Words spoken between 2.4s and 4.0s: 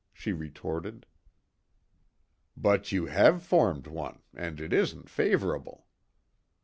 "But you have formed